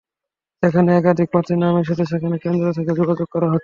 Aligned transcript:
যেখানে 0.63 0.89
একাধিক 0.93 1.27
প্রার্থীর 1.31 1.57
নাম 1.57 1.73
এসেছে, 1.77 2.03
সেখানে 2.05 2.35
কেন্দ্র 2.37 2.65
থেকে 2.77 2.91
যোগাযোগ 2.95 3.27
করা 3.27 3.47
হচ্ছে। 3.47 3.59